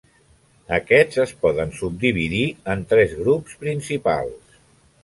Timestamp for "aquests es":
0.77-1.33